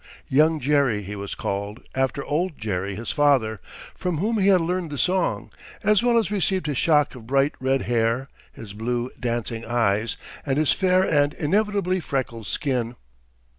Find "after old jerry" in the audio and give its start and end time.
1.93-2.95